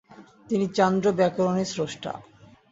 [0.49, 2.11] তিনি চান্দ্র-ব্যাকরণের স্রষ্টা।